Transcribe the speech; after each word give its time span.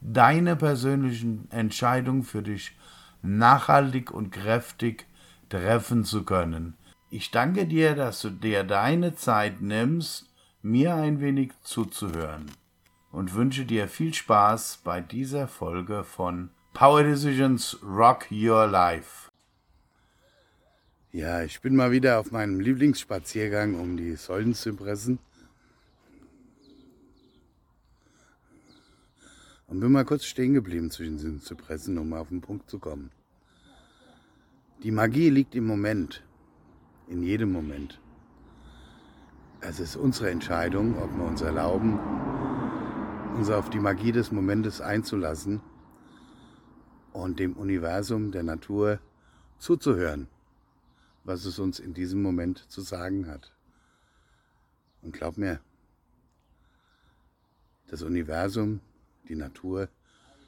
deine 0.00 0.56
persönlichen 0.56 1.50
Entscheidungen 1.50 2.22
für 2.22 2.42
dich 2.42 2.76
nachhaltig 3.22 4.10
und 4.10 4.30
kräftig 4.30 5.06
treffen 5.48 6.04
zu 6.04 6.24
können. 6.24 6.76
Ich 7.10 7.30
danke 7.30 7.66
dir, 7.66 7.94
dass 7.94 8.20
du 8.20 8.30
dir 8.30 8.64
deine 8.64 9.14
Zeit 9.14 9.60
nimmst, 9.60 10.30
mir 10.62 10.94
ein 10.94 11.20
wenig 11.20 11.52
zuzuhören 11.62 12.46
und 13.10 13.34
wünsche 13.34 13.64
dir 13.64 13.88
viel 13.88 14.14
Spaß 14.14 14.80
bei 14.84 15.00
dieser 15.00 15.48
Folge 15.48 16.04
von 16.04 16.50
Power 16.72 17.02
Decisions 17.02 17.78
Rock 17.82 18.26
Your 18.30 18.66
Life. 18.66 19.28
Ja, 21.12 21.42
ich 21.42 21.60
bin 21.60 21.74
mal 21.74 21.90
wieder 21.90 22.20
auf 22.20 22.30
meinem 22.30 22.60
Lieblingsspaziergang 22.60 23.74
um 23.74 23.96
die 23.96 24.14
Säulenzypressen. 24.14 25.18
Und 29.70 29.80
bin 29.80 29.92
mal 29.92 30.04
kurz 30.04 30.24
stehen 30.24 30.52
geblieben 30.52 30.90
zwischen 30.90 31.16
den 31.16 31.40
Zypressen, 31.40 31.96
um 31.96 32.12
auf 32.12 32.28
den 32.28 32.42
Punkt 32.42 32.68
zu 32.68 32.78
kommen. 32.78 33.10
Die 34.82 34.90
Magie 34.90 35.30
liegt 35.30 35.54
im 35.54 35.66
Moment, 35.66 36.22
in 37.08 37.22
jedem 37.22 37.52
Moment. 37.52 37.98
Es 39.62 39.80
ist 39.80 39.96
unsere 39.96 40.30
Entscheidung, 40.30 40.98
ob 40.98 41.16
wir 41.16 41.24
uns 41.24 41.40
erlauben, 41.40 41.98
uns 43.36 43.48
auf 43.48 43.70
die 43.70 43.78
Magie 43.78 44.12
des 44.12 44.30
Momentes 44.30 44.82
einzulassen 44.82 45.60
und 47.14 47.38
dem 47.38 47.54
Universum 47.54 48.30
der 48.30 48.42
Natur 48.42 48.98
zuzuhören 49.58 50.28
was 51.24 51.44
es 51.44 51.58
uns 51.58 51.78
in 51.78 51.94
diesem 51.94 52.22
Moment 52.22 52.58
zu 52.70 52.80
sagen 52.80 53.26
hat. 53.26 53.52
Und 55.02 55.12
glaub 55.12 55.36
mir, 55.36 55.60
das 57.88 58.02
Universum, 58.02 58.80
die 59.28 59.36
Natur, 59.36 59.88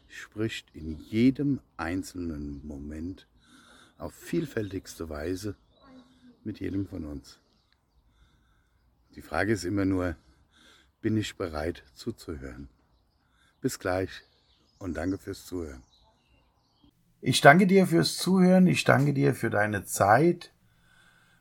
spricht 0.08 0.74
in 0.74 0.98
jedem 0.98 1.60
einzelnen 1.76 2.66
Moment 2.66 3.26
auf 3.98 4.14
vielfältigste 4.14 5.08
Weise 5.08 5.54
mit 6.44 6.60
jedem 6.60 6.86
von 6.86 7.04
uns. 7.04 7.38
Die 9.14 9.22
Frage 9.22 9.52
ist 9.52 9.64
immer 9.64 9.84
nur, 9.84 10.16
bin 11.00 11.16
ich 11.16 11.36
bereit 11.36 11.82
zuzuhören? 11.94 12.68
Bis 13.60 13.78
gleich 13.78 14.10
und 14.78 14.96
danke 14.96 15.18
fürs 15.18 15.46
Zuhören. 15.46 15.82
Ich 17.20 17.40
danke 17.40 17.66
dir 17.66 17.86
fürs 17.86 18.16
Zuhören, 18.16 18.66
ich 18.66 18.84
danke 18.84 19.14
dir 19.14 19.34
für 19.34 19.50
deine 19.50 19.84
Zeit, 19.84 20.52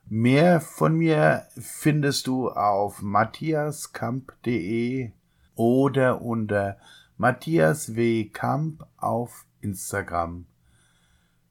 Mehr 0.08 0.60
von 0.60 0.96
mir 0.96 1.46
findest 1.56 2.26
du 2.26 2.50
auf 2.50 3.00
matthiaskamp.de 3.00 5.12
oder 5.54 6.20
unter 6.20 6.76
Matthias 7.22 7.94
W. 7.94 8.30
Kamp 8.30 8.84
auf 8.96 9.46
Instagram. 9.60 10.44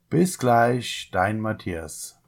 Bis 0.10 0.38
gleich, 0.38 1.08
dein 1.14 1.40
Matthias. 1.40 2.21